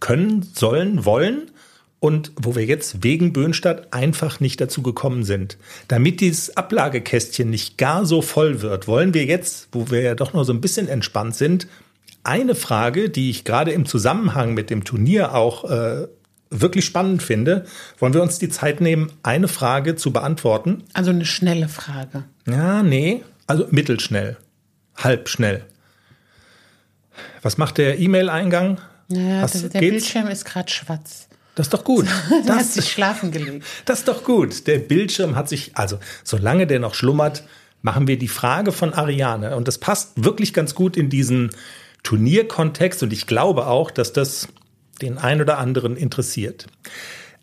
können, 0.00 0.42
sollen, 0.54 1.04
wollen 1.04 1.50
und 2.00 2.32
wo 2.36 2.54
wir 2.54 2.64
jetzt 2.64 3.02
wegen 3.02 3.32
Böhnstadt 3.32 3.92
einfach 3.92 4.40
nicht 4.40 4.60
dazu 4.60 4.82
gekommen 4.82 5.24
sind. 5.24 5.58
Damit 5.88 6.20
dieses 6.20 6.56
Ablagekästchen 6.56 7.50
nicht 7.50 7.76
gar 7.76 8.06
so 8.06 8.22
voll 8.22 8.62
wird, 8.62 8.88
wollen 8.88 9.12
wir 9.12 9.24
jetzt, 9.24 9.68
wo 9.72 9.90
wir 9.90 10.00
ja 10.00 10.14
doch 10.14 10.32
noch 10.32 10.44
so 10.44 10.52
ein 10.52 10.60
bisschen 10.60 10.88
entspannt 10.88 11.34
sind, 11.34 11.66
eine 12.26 12.54
Frage, 12.54 13.08
die 13.10 13.30
ich 13.30 13.44
gerade 13.44 13.72
im 13.72 13.86
Zusammenhang 13.86 14.54
mit 14.54 14.70
dem 14.70 14.84
Turnier 14.84 15.34
auch 15.34 15.64
äh, 15.70 16.08
wirklich 16.50 16.84
spannend 16.84 17.22
finde. 17.22 17.64
Wollen 17.98 18.14
wir 18.14 18.22
uns 18.22 18.38
die 18.38 18.48
Zeit 18.48 18.80
nehmen, 18.80 19.12
eine 19.22 19.48
Frage 19.48 19.96
zu 19.96 20.12
beantworten? 20.12 20.84
Also 20.92 21.10
eine 21.10 21.24
schnelle 21.24 21.68
Frage. 21.68 22.24
Ja, 22.46 22.82
nee, 22.82 23.22
also 23.46 23.66
mittelschnell, 23.70 24.36
halbschnell. 24.96 25.64
Was 27.42 27.58
macht 27.58 27.78
der 27.78 27.98
E-Mail-Eingang? 27.98 28.80
Ja, 29.08 29.40
Hast- 29.42 29.54
der, 29.62 29.68
der? 29.70 29.80
Bildschirm 29.80 30.28
ist 30.28 30.44
gerade 30.44 30.70
schwarz. 30.70 31.28
Das 31.54 31.66
ist 31.68 31.72
doch 31.74 31.84
gut. 31.84 32.04
Der 32.46 32.54
hat 32.54 32.60
Das, 32.60 32.74
sich 32.74 32.92
schlafen 32.92 33.30
gelegt. 33.30 33.64
das 33.86 34.00
ist 34.00 34.08
doch 34.08 34.24
gut. 34.24 34.66
Der 34.66 34.78
Bildschirm 34.78 35.36
hat 35.36 35.48
sich, 35.48 35.70
also 35.74 35.98
solange 36.22 36.66
der 36.66 36.80
noch 36.80 36.92
schlummert, 36.94 37.44
machen 37.80 38.06
wir 38.08 38.18
die 38.18 38.28
Frage 38.28 38.72
von 38.72 38.92
Ariane. 38.92 39.56
Und 39.56 39.66
das 39.66 39.78
passt 39.78 40.22
wirklich 40.22 40.52
ganz 40.52 40.74
gut 40.74 40.98
in 40.98 41.08
diesen 41.08 41.50
Turnierkontext. 42.06 43.02
Und 43.02 43.12
ich 43.12 43.26
glaube 43.26 43.66
auch, 43.66 43.90
dass 43.90 44.12
das 44.12 44.48
den 45.02 45.18
ein 45.18 45.40
oder 45.40 45.58
anderen 45.58 45.96
interessiert. 45.96 46.66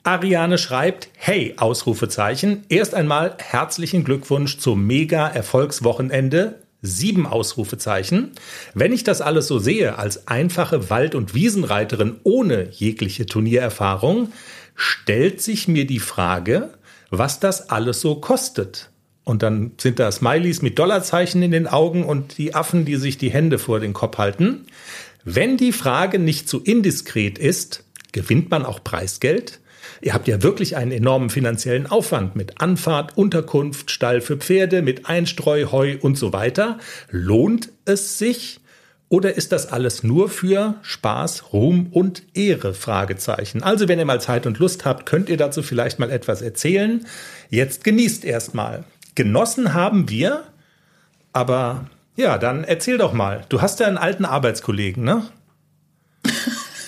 Ariane 0.03 0.57
schreibt, 0.57 1.09
hey, 1.15 1.53
Ausrufezeichen. 1.57 2.63
Erst 2.69 2.93
einmal 2.93 3.37
herzlichen 3.39 4.03
Glückwunsch 4.03 4.57
zum 4.57 4.85
Mega-Erfolgswochenende. 4.87 6.59
Sieben 6.81 7.25
Ausrufezeichen. 7.25 8.31
Wenn 8.73 8.91
ich 8.91 9.03
das 9.05 9.21
alles 9.21 9.47
so 9.47 9.59
sehe, 9.59 9.97
als 9.97 10.27
einfache 10.27 10.89
Wald- 10.89 11.15
und 11.15 11.33
Wiesenreiterin 11.33 12.19
ohne 12.23 12.69
jegliche 12.71 13.25
Turniererfahrung, 13.25 14.33
stellt 14.75 15.41
sich 15.41 15.69
mir 15.69 15.87
die 15.87 15.99
Frage, 15.99 16.71
was 17.09 17.39
das 17.39 17.69
alles 17.69 18.01
so 18.01 18.15
kostet. 18.15 18.89
Und 19.23 19.41
dann 19.41 19.71
sind 19.77 19.99
da 19.99 20.11
Smileys 20.11 20.61
mit 20.61 20.77
Dollarzeichen 20.79 21.41
in 21.43 21.51
den 21.51 21.67
Augen 21.67 22.03
und 22.03 22.37
die 22.37 22.55
Affen, 22.55 22.85
die 22.85 22.97
sich 22.97 23.17
die 23.17 23.31
Hände 23.31 23.57
vor 23.57 23.79
den 23.79 23.93
Kopf 23.93 24.17
halten. 24.17 24.65
Wenn 25.23 25.55
die 25.55 25.71
Frage 25.71 26.19
nicht 26.19 26.49
zu 26.49 26.61
indiskret 26.61 27.37
ist, 27.37 27.85
gewinnt 28.11 28.51
man 28.51 28.65
auch 28.65 28.83
Preisgeld? 28.83 29.59
Ihr 30.01 30.13
habt 30.13 30.27
ja 30.27 30.43
wirklich 30.43 30.75
einen 30.75 30.91
enormen 30.91 31.29
finanziellen 31.29 31.87
Aufwand 31.87 32.35
mit 32.35 32.59
Anfahrt, 32.59 33.17
Unterkunft, 33.17 33.89
Stall 33.89 34.19
für 34.19 34.35
Pferde, 34.35 34.81
mit 34.81 35.05
Einstreu, 35.05 35.67
Heu 35.71 35.95
und 36.01 36.17
so 36.17 36.33
weiter. 36.33 36.77
Lohnt 37.09 37.69
es 37.85 38.17
sich? 38.17 38.59
Oder 39.07 39.35
ist 39.35 39.51
das 39.51 39.71
alles 39.71 40.03
nur 40.03 40.27
für 40.27 40.75
Spaß, 40.81 41.53
Ruhm 41.53 41.87
und 41.91 42.23
Ehre? 42.33 42.73
Fragezeichen. 42.73 43.61
Also 43.61 43.87
wenn 43.87 43.99
ihr 43.99 44.05
mal 44.05 44.19
Zeit 44.19 44.45
und 44.45 44.59
Lust 44.59 44.85
habt, 44.85 45.05
könnt 45.05 45.29
ihr 45.29 45.37
dazu 45.37 45.61
vielleicht 45.61 45.99
mal 45.99 46.09
etwas 46.09 46.41
erzählen. 46.41 47.05
Jetzt 47.49 47.83
genießt 47.83 48.25
erstmal. 48.25 48.85
Genossen 49.15 49.73
haben 49.73 50.09
wir, 50.09 50.43
aber 51.33 51.85
ja, 52.15 52.37
dann 52.37 52.63
erzähl 52.63 52.97
doch 52.97 53.13
mal. 53.13 53.43
Du 53.49 53.61
hast 53.61 53.79
ja 53.79 53.87
einen 53.87 53.97
alten 53.97 54.25
Arbeitskollegen, 54.25 55.03
ne? 55.03 55.23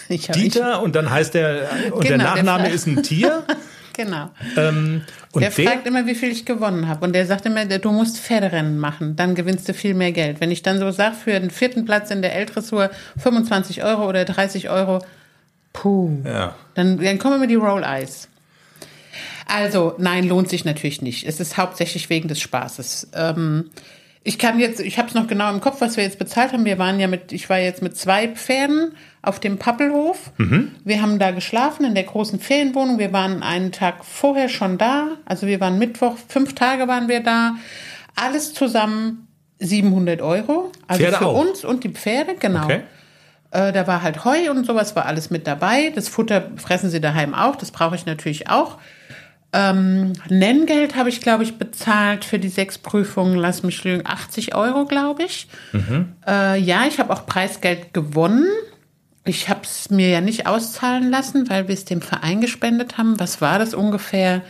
Ich, 0.08 0.28
Dieter 0.28 0.84
und 0.84 0.96
dann 0.96 1.10
heißt 1.10 1.34
der 1.34 1.68
und 1.92 2.04
der 2.04 2.12
Genau, 2.18 2.36
der 2.36 2.44
Nachname 2.44 2.66
Fra- 2.66 2.74
ist 2.74 2.88
ein 2.88 3.02
Tier. 3.04 3.44
Genau. 3.98 4.30
Ähm, 4.58 5.04
und 5.32 5.42
der 5.42 5.52
der, 5.52 5.66
fragt 5.66 5.88
immer, 5.88 6.06
wie 6.06 6.16
viel 6.16 6.30
ich 6.30 6.46
gewonnen 6.46 6.90
habe. 6.90 7.06
Und 7.06 7.14
der 7.14 7.26
sagt 7.26 7.46
immer, 7.46 7.66
du 7.66 7.92
musst 7.94 8.20
Pferderennen 8.20 8.78
machen, 8.78 9.16
dann 9.16 9.36
gewinnst 9.36 9.70
du 9.70 9.74
viel 9.74 9.94
mehr 9.94 10.12
Geld. 10.12 10.42
Wenn 10.42 10.52
ich 10.52 10.64
dann 10.64 10.80
so 10.80 10.92
sage, 10.92 11.16
für 11.16 11.40
den 11.40 11.50
vierten 11.50 11.86
Platz 11.86 12.12
in 12.12 12.22
der 12.22 12.36
L-Dressur 12.36 12.90
25 13.18 13.86
Euro 13.86 14.06
oder 14.08 14.26
30 14.26 14.70
Euro, 14.70 15.00
puh, 15.72 16.12
ja. 16.26 16.56
dann, 16.74 16.98
dann 16.98 17.18
kommen 17.20 17.36
immer 17.36 17.48
die 17.48 17.56
Roll 17.56 17.84
Eyes. 17.86 18.28
Also, 19.48 19.94
nein, 19.98 20.28
lohnt 20.28 20.50
sich 20.50 20.66
natürlich 20.66 21.02
nicht. 21.02 21.28
Es 21.28 21.40
ist 21.40 21.58
hauptsächlich 21.58 22.10
wegen 22.10 22.28
des 22.28 22.40
Spaßes. 22.40 23.10
Ähm, 23.14 23.70
ich 24.28 24.40
kann 24.40 24.60
jetzt, 24.60 24.80
ich 24.80 24.98
habe 24.98 25.08
es 25.08 25.14
noch 25.14 25.28
genau 25.28 25.52
im 25.52 25.62
Kopf, 25.62 25.82
was 25.82 25.98
wir 25.98 26.04
jetzt 26.04 26.18
bezahlt 26.18 26.52
haben. 26.52 26.66
Wir 26.66 26.80
waren 26.80 27.00
ja 27.00 27.08
mit, 27.08 27.32
ich 27.32 27.48
war 27.48 27.60
jetzt 27.60 27.84
mit 27.84 27.96
zwei 27.96 28.28
Pferden 28.30 28.94
auf 29.22 29.40
dem 29.40 29.60
Pappelhof. 29.60 30.32
Wir 30.84 31.02
haben 31.02 31.20
da 31.20 31.30
geschlafen 31.30 31.86
in 31.86 31.94
der 31.94 32.06
großen 32.06 32.40
Ferienwohnung. 32.40 32.98
Wir 32.98 33.14
waren 33.14 33.44
einen 33.44 33.72
Tag 33.72 34.04
vorher 34.04 34.50
schon 34.50 34.80
da. 34.80 35.10
Also 35.26 35.46
wir 35.46 35.60
waren 35.60 35.78
Mittwoch, 35.78 36.18
fünf 36.28 36.56
Tage 36.56 36.88
waren 36.88 37.08
wir 37.08 37.20
da. 37.20 37.56
Alles 38.16 38.54
zusammen 38.56 39.28
700 39.60 40.22
Euro. 40.22 40.72
Also 40.88 41.04
Pferde 41.04 41.18
für 41.18 41.28
auch? 41.28 41.40
uns 41.40 41.64
und 41.64 41.84
die 41.84 41.90
Pferde, 41.90 42.36
genau. 42.40 42.64
Okay. 42.64 42.82
Äh, 43.56 43.72
da 43.72 43.88
war 43.88 44.02
halt 44.02 44.26
Heu 44.26 44.52
und 44.52 44.66
sowas, 44.66 44.98
war 44.98 45.06
alles 45.06 45.30
mit 45.30 45.48
dabei. 45.48 45.92
Das 45.96 46.10
Futter 46.10 46.52
fressen 46.58 46.90
sie 46.90 47.00
daheim 47.00 47.34
auch, 47.34 47.56
das 47.56 47.72
brauche 47.72 47.96
ich 47.96 48.06
natürlich 48.06 48.50
auch. 48.50 48.78
Ähm, 49.54 50.12
Nenngeld 50.28 50.98
habe 50.98 51.08
ich, 51.08 51.22
glaube 51.22 51.44
ich, 51.44 51.58
bezahlt 51.58 52.26
für 52.26 52.38
die 52.38 52.50
sechs 52.50 52.78
Prüfungen, 52.78 53.38
lass 53.38 53.64
mich 53.64 53.82
lügen, 53.86 54.06
80 54.06 54.56
Euro, 54.56 54.84
glaube 54.84 55.24
ich. 55.24 55.48
Äh, 56.28 56.60
ja, 56.60 56.86
ich 56.86 57.00
habe 57.00 57.14
auch 57.14 57.26
Preisgeld 57.26 57.94
gewonnen. 57.94 58.50
Ich 59.24 59.48
habe 59.48 59.62
es 59.64 59.90
mir 59.90 60.10
ja 60.10 60.20
nicht 60.20 60.48
auszahlen 60.48 61.10
lassen, 61.10 61.50
weil 61.50 61.70
wir 61.70 61.74
es 61.74 61.86
dem 61.86 62.02
Verein 62.02 62.42
gespendet 62.42 62.98
haben. 62.98 63.18
Was 63.22 63.40
war 63.40 63.58
das 63.58 63.74
ungefähr? 63.74 64.42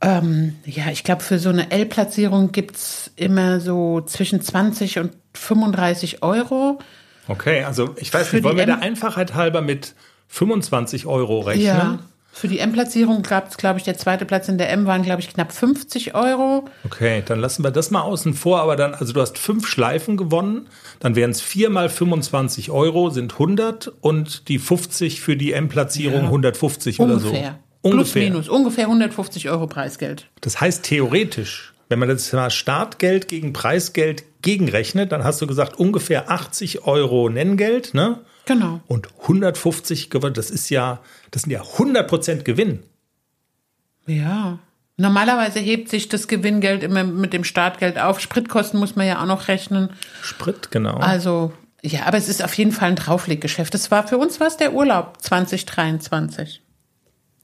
Ähm, 0.00 0.54
ja, 0.64 0.90
ich 0.92 1.02
glaube, 1.02 1.24
für 1.24 1.40
so 1.40 1.48
eine 1.48 1.72
L-Platzierung 1.72 2.52
gibt's 2.52 3.10
immer 3.16 3.58
so 3.58 4.00
zwischen 4.02 4.40
20 4.40 5.00
und 5.00 5.12
35 5.34 6.22
Euro. 6.22 6.78
Okay, 7.28 7.64
also 7.64 7.94
ich 7.98 8.12
weiß 8.12 8.28
Für 8.28 8.36
nicht, 8.36 8.44
wollen 8.44 8.56
wir 8.56 8.66
der 8.66 8.76
M- 8.76 8.82
Einfachheit 8.82 9.34
halber 9.34 9.60
mit 9.62 9.94
25 10.28 11.06
Euro 11.06 11.40
rechnen? 11.40 11.64
Ja. 11.66 11.98
Für 12.32 12.48
die 12.48 12.58
M-Platzierung 12.58 13.22
gab 13.22 13.48
es, 13.48 13.56
glaube 13.56 13.78
ich, 13.78 13.84
der 13.84 13.96
zweite 13.96 14.26
Platz 14.26 14.46
in 14.48 14.58
der 14.58 14.70
M 14.70 14.84
waren, 14.84 15.02
glaube 15.02 15.22
ich, 15.22 15.30
knapp 15.32 15.52
50 15.52 16.14
Euro. 16.14 16.68
Okay, 16.84 17.22
dann 17.24 17.40
lassen 17.40 17.64
wir 17.64 17.70
das 17.70 17.90
mal 17.90 18.02
außen 18.02 18.34
vor, 18.34 18.60
aber 18.60 18.76
dann, 18.76 18.92
also 18.92 19.14
du 19.14 19.22
hast 19.22 19.38
fünf 19.38 19.66
Schleifen 19.66 20.18
gewonnen, 20.18 20.66
dann 21.00 21.16
wären 21.16 21.30
es 21.30 21.40
vier 21.40 21.70
mal 21.70 21.88
25 21.88 22.70
Euro, 22.70 23.08
sind 23.08 23.32
100 23.32 23.90
und 24.02 24.48
die 24.48 24.58
50 24.58 25.22
für 25.22 25.36
die 25.38 25.54
M-Platzierung 25.54 26.20
Ja. 26.20 26.26
150 26.26 27.00
oder 27.00 27.18
so. 27.18 27.28
Ungefähr. 27.28 27.58
Plus, 27.82 27.92
Ungefähr. 27.94 28.22
minus. 28.24 28.48
Ungefähr 28.50 28.84
150 28.84 29.48
Euro 29.48 29.66
Preisgeld. 29.66 30.26
Das 30.42 30.60
heißt 30.60 30.82
theoretisch, 30.82 31.72
wenn 31.88 31.98
man 31.98 32.08
das 32.08 32.32
mal 32.32 32.50
Startgeld 32.50 33.28
gegen 33.28 33.52
Preisgeld 33.52 34.24
gegenrechnet, 34.42 35.12
dann 35.12 35.24
hast 35.24 35.40
du 35.40 35.46
gesagt 35.46 35.78
ungefähr 35.78 36.30
80 36.30 36.84
Euro 36.84 37.28
Nenngeld, 37.28 37.94
ne? 37.94 38.20
Genau. 38.44 38.80
Und 38.86 39.08
150 39.22 40.10
gewonnen, 40.10 40.34
das 40.34 40.50
ist 40.50 40.70
ja, 40.70 41.00
das 41.30 41.42
sind 41.42 41.50
ja 41.50 41.62
100 41.62 42.08
Prozent 42.08 42.44
Gewinn. 42.44 42.82
Ja. 44.06 44.58
Normalerweise 44.96 45.58
hebt 45.58 45.90
sich 45.90 46.08
das 46.08 46.26
Gewinngeld 46.26 46.82
immer 46.82 47.04
mit 47.04 47.32
dem 47.32 47.44
Startgeld 47.44 47.98
auf. 47.98 48.20
Spritkosten 48.20 48.80
muss 48.80 48.96
man 48.96 49.06
ja 49.06 49.20
auch 49.20 49.26
noch 49.26 49.48
rechnen. 49.48 49.90
Sprit, 50.22 50.70
genau. 50.70 50.94
Also, 50.94 51.52
ja, 51.82 52.06
aber 52.06 52.16
es 52.16 52.28
ist 52.28 52.42
auf 52.42 52.54
jeden 52.54 52.72
Fall 52.72 52.90
ein 52.90 52.96
Draufleggeschäft. 52.96 53.74
Das 53.74 53.90
war 53.90 54.06
für 54.06 54.16
uns 54.16 54.40
was 54.40 54.56
der 54.56 54.72
Urlaub 54.72 55.20
2023. 55.20 56.62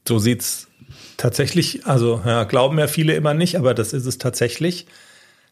So 0.07 0.19
sieht's 0.19 0.67
tatsächlich, 1.17 1.85
also 1.85 2.21
ja, 2.25 2.43
glauben 2.43 2.77
ja 2.79 2.87
viele 2.87 3.13
immer 3.15 3.33
nicht, 3.33 3.57
aber 3.57 3.73
das 3.73 3.93
ist 3.93 4.05
es 4.05 4.17
tatsächlich. 4.17 4.85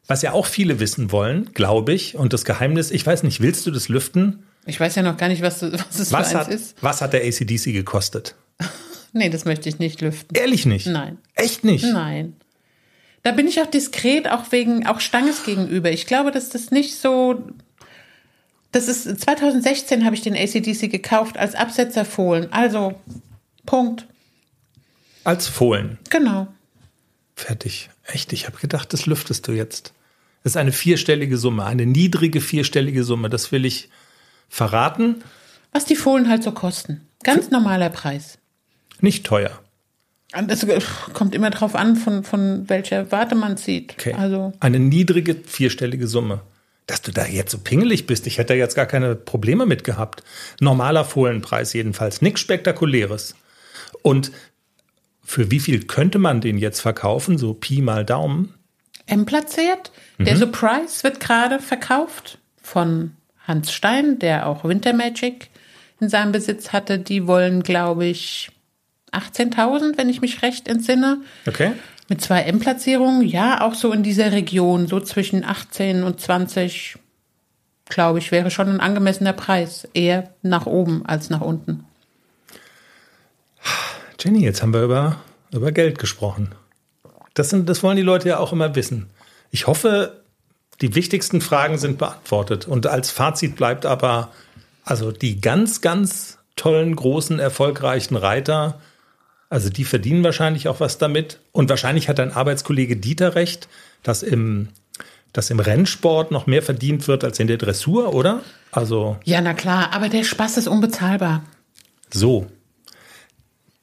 Was 0.08 0.22
ja 0.24 0.32
auch 0.34 0.46
viele 0.48 0.80
wissen 0.80 1.12
wollen, 1.12 1.52
glaube 1.54 1.94
ich, 1.94 2.16
und 2.16 2.34
das 2.34 2.44
Geheimnis, 2.46 2.92
ich 2.92 3.06
weiß 3.06 3.24
nicht, 3.24 3.40
willst 3.42 3.66
du 3.68 3.72
das 3.72 3.88
lüften? 3.88 4.44
Ich 4.66 4.80
weiß 4.80 4.96
ja 4.96 5.04
noch 5.04 5.18
gar 5.18 5.28
nicht, 5.30 5.42
was, 5.42 5.60
du- 5.60 5.72
was 5.90 6.00
es 6.00 6.12
Was 6.12 6.32
für 6.32 6.38
eins 6.40 6.48
hat, 6.48 6.54
ist. 6.54 6.76
was 6.82 7.02
hat 7.02 7.14
der 7.14 7.24
ACDC 7.24 7.66
gekostet? 7.74 8.36
Nee, 9.14 9.30
das 9.30 9.44
möchte 9.44 9.68
ich 9.68 9.78
nicht 9.78 10.00
lüften. 10.00 10.34
Ehrlich 10.38 10.66
nicht? 10.66 10.88
Nein. 10.88 11.18
Echt 11.36 11.66
nicht? 11.66 11.84
Nein. 11.84 12.38
Da 13.24 13.34
bin 13.34 13.46
ich 13.46 13.60
auch 13.60 13.66
diskret, 13.66 14.30
auch 14.32 14.54
wegen, 14.54 14.88
auch 14.88 15.02
Stanges 15.02 15.44
gegenüber. 15.44 15.92
Ich 15.92 16.06
glaube, 16.08 16.32
dass 16.32 16.48
das 16.48 16.72
nicht 16.72 16.96
so. 16.96 17.44
Das 18.72 18.88
ist 18.88 19.20
2016 19.20 20.06
habe 20.06 20.16
ich 20.16 20.22
den 20.22 20.34
ACDC 20.34 20.90
gekauft 20.90 21.38
als 21.38 21.56
Absetzerfohlen. 21.56 22.54
Also 22.54 22.94
Punkt. 23.66 24.08
Als 25.24 25.48
Fohlen. 25.48 25.98
Genau. 26.10 26.48
Fertig. 27.36 27.90
Echt, 28.06 28.34
ich 28.34 28.48
habe 28.48 28.58
gedacht, 28.58 28.94
das 28.94 29.06
lüftest 29.06 29.48
du 29.48 29.52
jetzt. 29.52 29.94
Das 30.44 30.54
ist 30.54 30.58
eine 30.58 30.72
vierstellige 30.72 31.38
Summe, 31.38 31.66
eine 31.66 31.86
niedrige 31.86 32.42
vierstellige 32.42 33.04
Summe. 33.04 33.30
Das 33.30 33.52
will 33.52 33.66
ich 33.66 33.90
verraten. 34.50 35.24
Was 35.72 35.86
die 35.86 35.96
Fohlen 35.96 36.30
halt 36.30 36.44
so 36.44 36.52
kosten. 36.52 37.08
Ganz 37.24 37.52
normaler 37.52 37.90
Preis. 37.90 38.38
Nicht 39.00 39.26
teuer. 39.26 39.60
Das 40.48 40.66
kommt 41.14 41.36
immer 41.36 41.50
drauf 41.50 41.76
an, 41.76 41.96
von, 41.96 42.24
von 42.24 42.70
welcher 42.70 43.12
Warte 43.12 43.36
man 43.36 43.58
zieht. 43.58 43.94
Okay. 43.94 44.14
Also, 44.14 44.54
Eine 44.60 44.80
niedrige 44.80 45.36
vierstellige 45.36 46.08
Summe. 46.08 46.42
Dass 46.88 47.02
du 47.02 47.12
da 47.12 47.26
jetzt 47.26 47.52
so 47.52 47.58
pingelig 47.58 48.08
bist, 48.08 48.28
ich 48.28 48.38
hätte 48.38 48.54
da 48.54 48.58
jetzt 48.58 48.76
gar 48.76 48.86
keine 48.86 49.16
Probleme 49.16 49.66
mit 49.66 49.84
gehabt. 49.84 50.24
Normaler 50.60 51.06
Fohlenpreis 51.06 51.74
jedenfalls, 51.74 52.22
nichts 52.22 52.42
Spektakuläres. 52.42 53.36
Und 54.02 54.32
für 55.24 55.52
wie 55.52 55.60
viel 55.60 55.86
könnte 55.86 56.20
man 56.20 56.42
den 56.42 56.58
jetzt 56.58 56.80
verkaufen? 56.80 57.38
So 57.38 57.54
Pi 57.54 57.82
mal 57.82 58.06
Daumen. 58.06 58.54
M 59.08 59.26
platziert. 59.26 59.92
Der 60.20 60.38
Surprise 60.38 61.04
wird 61.04 61.20
gerade 61.20 61.60
verkauft 61.60 62.38
von 62.62 63.12
Hans 63.48 63.72
Stein, 63.72 64.20
der 64.20 64.48
auch 64.48 64.64
Winter 64.64 64.94
Magic 64.94 65.50
in 66.00 66.10
seinem 66.10 66.32
Besitz 66.32 66.72
hatte. 66.72 67.00
Die 67.00 67.28
wollen, 67.28 67.64
glaube 67.64 68.06
ich, 68.06 68.52
18.000, 69.12 69.98
wenn 69.98 70.10
ich 70.10 70.22
mich 70.22 70.42
recht 70.42 70.68
entsinne. 70.68 71.22
Okay. 71.48 71.74
Mit 72.08 72.22
zwei 72.22 72.42
M-Platzierungen, 72.44 73.22
ja, 73.22 73.62
auch 73.62 73.74
so 73.74 73.92
in 73.92 74.04
dieser 74.04 74.32
Region, 74.32 74.88
so 74.88 75.00
zwischen 75.00 75.44
18 75.44 76.04
und 76.04 76.20
20 76.20 76.98
glaube 77.92 78.20
ich, 78.20 78.32
wäre 78.32 78.50
schon 78.50 78.70
ein 78.70 78.80
angemessener 78.80 79.34
Preis. 79.34 79.88
Eher 79.94 80.30
nach 80.42 80.66
oben 80.66 81.06
als 81.06 81.30
nach 81.30 81.42
unten. 81.42 81.86
Jenny, 84.24 84.44
jetzt 84.44 84.62
haben 84.62 84.74
wir 84.74 84.84
über, 84.84 85.18
über 85.52 85.72
Geld 85.72 85.98
gesprochen. 85.98 86.54
Das, 87.34 87.50
sind, 87.50 87.68
das 87.68 87.82
wollen 87.82 87.98
die 87.98 88.04
Leute 88.04 88.30
ja 88.30 88.38
auch 88.38 88.54
immer 88.54 88.76
wissen. 88.76 89.10
Ich 89.50 89.66
hoffe, 89.66 90.22
die 90.82 90.94
wichtigsten 90.94 91.42
Fragen 91.42 91.80
sind 91.80 91.98
beantwortet. 91.98 92.68
Und 92.68 92.86
als 92.86 93.10
Fazit 93.10 93.56
bleibt 93.56 93.86
aber, 93.86 94.30
also 94.84 95.12
die 95.12 95.42
ganz, 95.42 95.82
ganz 95.82 96.38
tollen, 96.56 96.96
großen, 96.96 97.40
erfolgreichen 97.40 98.16
Reiter, 98.16 98.80
also 99.50 99.70
die 99.70 99.86
verdienen 99.86 100.24
wahrscheinlich 100.24 100.68
auch 100.68 100.80
was 100.80 101.00
damit. 101.00 101.40
Und 101.52 101.70
wahrscheinlich 101.70 102.08
hat 102.08 102.20
dein 102.20 102.32
Arbeitskollege 102.32 102.98
Dieter 102.98 103.34
recht, 103.34 103.70
dass 104.04 104.22
im, 104.22 104.70
dass 105.34 105.50
im 105.50 105.60
Rennsport 105.60 106.30
noch 106.30 106.46
mehr 106.46 106.62
verdient 106.62 107.08
wird 107.08 107.24
als 107.24 107.40
in 107.40 107.48
der 107.48 107.58
Dressur, 107.58 108.14
oder? 108.14 108.42
Also. 108.72 109.18
Ja, 109.24 109.42
na 109.42 109.56
klar, 109.56 109.94
aber 109.94 110.10
der 110.10 110.24
Spaß 110.24 110.58
ist 110.58 110.68
unbezahlbar. 110.68 111.44
So. 112.12 112.46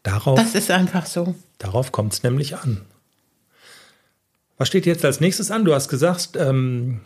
Darauf, 0.02 0.38
Das 0.38 0.55
ist 0.55 0.71
einfach 0.71 1.07
so. 1.07 1.35
darauf 1.59 1.93
kommt 1.93 2.12
es 2.12 2.23
nämlich 2.23 2.57
an. 2.57 2.85
Was 4.57 4.69
steht 4.69 4.87
jetzt 4.87 5.05
als 5.05 5.21
nächstes 5.21 5.50
an? 5.50 5.64
Du 5.64 5.75
hast 5.75 5.88
gesagt, 5.88 6.31
ähm, 6.37 7.00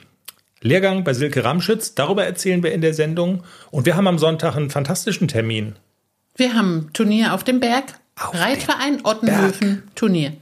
Lehrgang 0.60 1.04
bei 1.04 1.12
Silke 1.12 1.44
Ramschütz, 1.44 1.94
darüber 1.94 2.24
erzählen 2.24 2.62
wir 2.62 2.72
in 2.72 2.80
der 2.80 2.94
Sendung. 2.94 3.42
Und 3.70 3.84
wir 3.84 3.96
haben 3.96 4.06
am 4.06 4.18
Sonntag 4.18 4.56
einen 4.56 4.70
fantastischen 4.70 5.28
Termin. 5.28 5.76
Wir 6.36 6.54
haben 6.54 6.90
Turnier 6.92 7.34
auf 7.34 7.44
dem 7.44 7.60
Berg. 7.60 7.98
Auf 8.18 8.34
Reitverein 8.34 9.04
Ottenhöfen 9.04 9.82
Turnier. 9.94 10.34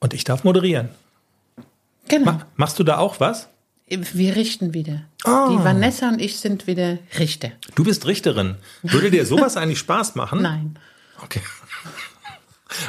Und 0.00 0.14
ich 0.14 0.24
darf 0.24 0.42
moderieren. 0.42 0.88
Genau. 2.08 2.32
Ma 2.32 2.46
machst 2.56 2.78
du 2.78 2.82
da 2.84 2.98
auch 2.98 3.20
was? 3.20 3.48
Wir 3.98 4.36
richten 4.36 4.72
wieder. 4.72 5.02
Ah. 5.24 5.48
Die 5.50 5.62
Vanessa 5.62 6.08
und 6.08 6.20
ich 6.20 6.38
sind 6.38 6.66
wieder 6.66 6.98
Richter. 7.18 7.50
Du 7.74 7.84
bist 7.84 8.06
Richterin. 8.06 8.56
Würde 8.82 9.10
dir 9.10 9.26
sowas 9.26 9.56
eigentlich 9.58 9.80
Spaß 9.80 10.14
machen? 10.14 10.40
Nein. 10.40 10.78
Okay. 11.22 11.42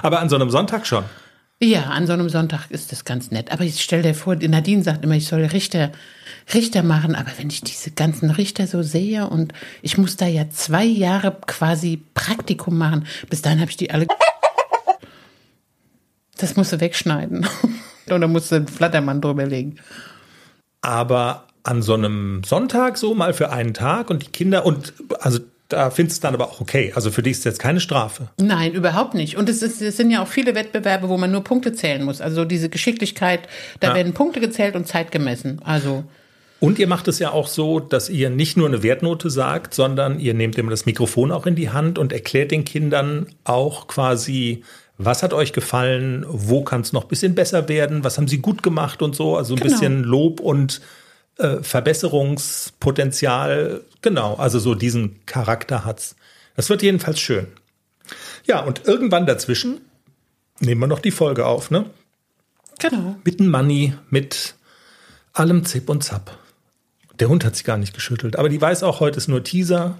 Aber 0.01 0.19
an 0.21 0.29
so 0.29 0.35
einem 0.35 0.49
Sonntag 0.49 0.87
schon. 0.87 1.03
Ja, 1.61 1.83
an 1.83 2.07
so 2.07 2.13
einem 2.13 2.29
Sonntag 2.29 2.71
ist 2.71 2.91
das 2.91 3.05
ganz 3.05 3.31
nett. 3.31 3.51
Aber 3.51 3.63
ich 3.63 3.81
stell 3.81 4.01
dir 4.01 4.13
vor, 4.13 4.35
Nadine 4.35 4.83
sagt 4.83 5.03
immer, 5.03 5.15
ich 5.15 5.27
soll 5.27 5.43
Richter, 5.45 5.91
Richter 6.53 6.83
machen. 6.83 7.15
Aber 7.15 7.31
wenn 7.37 7.49
ich 7.49 7.61
diese 7.61 7.91
ganzen 7.91 8.29
Richter 8.31 8.67
so 8.67 8.81
sehe 8.81 9.27
und 9.27 9.53
ich 9.81 9.97
muss 9.97 10.17
da 10.17 10.25
ja 10.25 10.49
zwei 10.49 10.83
Jahre 10.83 11.37
quasi 11.47 12.01
Praktikum 12.13 12.77
machen, 12.77 13.05
bis 13.29 13.41
dahin 13.41 13.59
habe 13.59 13.71
ich 13.71 13.77
die 13.77 13.91
alle. 13.91 14.07
Das 16.37 16.55
musst 16.55 16.73
du 16.73 16.81
wegschneiden. 16.81 17.47
Oder 18.07 18.27
musst 18.27 18.51
du 18.51 18.55
einen 18.55 18.67
Flattermann 18.67 19.21
drüber 19.21 19.45
legen. 19.45 19.77
Aber 20.83 21.45
an 21.63 21.81
so 21.81 21.93
einem 21.95 22.43
Sonntag 22.45 22.97
so 22.97 23.15
mal 23.15 23.33
für 23.33 23.51
einen 23.51 23.73
Tag 23.73 24.09
und 24.09 24.21
die 24.21 24.27
Kinder 24.31 24.65
und 24.65 24.93
also 25.19 25.39
da 25.69 25.89
findest 25.89 26.21
du 26.21 26.27
dann 26.27 26.35
aber 26.35 26.49
auch 26.49 26.61
okay. 26.61 26.91
Also 26.93 27.09
für 27.09 27.23
dich 27.23 27.31
ist 27.31 27.45
jetzt 27.45 27.57
keine 27.57 27.79
Strafe. 27.79 28.27
Nein, 28.39 28.73
überhaupt 28.73 29.15
nicht. 29.15 29.37
Und 29.37 29.49
es, 29.49 29.63
ist, 29.63 29.81
es 29.81 29.97
sind 29.97 30.11
ja 30.11 30.21
auch 30.21 30.27
viele 30.27 30.53
Wettbewerbe, 30.53 31.09
wo 31.09 31.17
man 31.17 31.31
nur 31.31 31.43
Punkte 31.43 31.73
zählen 31.73 32.03
muss. 32.03 32.21
Also 32.21 32.45
diese 32.45 32.69
Geschicklichkeit, 32.69 33.47
da 33.79 33.87
Ja. 33.89 33.95
werden 33.95 34.13
Punkte 34.13 34.39
gezählt 34.39 34.75
und 34.75 34.87
Zeit 34.87 35.11
gemessen. 35.11 35.61
Also 35.63 36.03
Und 36.59 36.77
ihr 36.79 36.87
macht 36.87 37.07
es 37.07 37.17
ja 37.17 37.31
auch 37.31 37.47
so, 37.47 37.79
dass 37.79 38.09
ihr 38.09 38.29
nicht 38.29 38.55
nur 38.55 38.67
eine 38.67 38.83
Wertnote 38.83 39.29
sagt, 39.31 39.73
sondern 39.73 40.19
ihr 40.19 40.33
nehmt 40.35 40.57
immer 40.57 40.69
das 40.69 40.85
Mikrofon 40.85 41.31
auch 41.31 41.45
in 41.47 41.55
die 41.55 41.69
Hand 41.71 41.97
und 41.97 42.11
erklärt 42.13 42.51
den 42.51 42.65
Kindern 42.65 43.27
auch 43.45 43.87
quasi, 43.87 44.63
was 44.97 45.23
hat 45.23 45.33
euch 45.33 45.53
gefallen, 45.53 46.25
wo 46.27 46.63
kann 46.63 46.81
es 46.81 46.93
noch 46.93 47.03
ein 47.03 47.07
bisschen 47.09 47.35
besser 47.35 47.67
werden, 47.69 48.03
was 48.03 48.17
haben 48.17 48.27
sie 48.27 48.39
gut 48.39 48.63
gemacht 48.63 49.01
und 49.01 49.15
so. 49.15 49.37
Also 49.37 49.53
ein 49.55 49.59
Genau. 49.59 49.71
bisschen 49.71 50.03
Lob 50.03 50.39
und 50.39 50.81
äh, 51.39 51.57
Verbesserungspotenzial. 51.63 53.81
Genau, 54.01 54.35
also 54.35 54.59
so 54.59 54.75
diesen 54.75 55.25
Charakter 55.25 55.85
hat's. 55.85 56.15
Das 56.55 56.69
wird 56.69 56.83
jedenfalls 56.83 57.19
schön. 57.19 57.47
Ja, 58.45 58.59
und 58.61 58.81
irgendwann 58.85 59.25
dazwischen 59.25 59.81
nehmen 60.59 60.81
wir 60.81 60.87
noch 60.87 60.99
die 60.99 61.11
Folge 61.11 61.45
auf, 61.45 61.71
ne? 61.71 61.85
genau. 62.79 63.15
Mit 63.23 63.39
dem 63.39 63.49
Money, 63.49 63.93
mit 64.09 64.55
allem 65.33 65.65
Zip 65.65 65.89
und 65.89 66.03
Zap. 66.03 66.37
Der 67.19 67.29
Hund 67.29 67.45
hat 67.45 67.55
sich 67.55 67.63
gar 67.63 67.77
nicht 67.77 67.93
geschüttelt, 67.93 68.35
aber 68.35 68.49
die 68.49 68.61
weiß 68.61 68.83
auch, 68.83 68.99
heute 68.99 69.17
ist 69.17 69.27
nur 69.27 69.43
Teaser. 69.43 69.97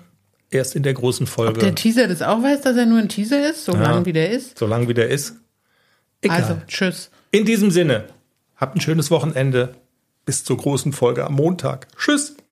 Erst 0.53 0.75
in 0.75 0.83
der 0.83 0.93
großen 0.93 1.25
Folge. 1.25 1.53
Ob 1.53 1.60
der 1.60 1.75
Teaser 1.75 2.08
das 2.08 2.21
auch 2.21 2.43
weiß, 2.43 2.62
dass 2.62 2.77
er 2.77 2.86
nur 2.86 2.99
ein 2.99 3.10
Teaser 3.10 3.49
ist, 3.49 3.65
so 3.65 3.73
lang 3.73 4.06
wie 4.06 4.13
der 4.13 4.30
ist. 4.30 4.58
so 4.60 4.67
lang 4.67 4.88
wie 4.88 4.93
der 4.93 5.10
ist. 5.10 5.36
Egal. 6.21 6.41
Also, 6.41 6.58
tschüss. 6.67 7.10
In 7.32 7.45
diesem 7.45 7.71
Sinne, 7.71 8.06
habt 8.56 8.75
ein 8.75 8.82
schönes 8.82 9.12
Wochenende. 9.12 9.75
Bis 10.25 10.45
zur 10.45 10.56
großen 10.56 10.93
Folge 10.93 11.25
am 11.25 11.34
Montag. 11.34 11.88
Tschüss. 11.97 12.36